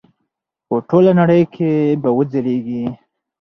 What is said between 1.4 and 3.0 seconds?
کې به وځلیږي.